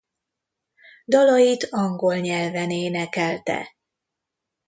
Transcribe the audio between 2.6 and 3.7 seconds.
énekelte.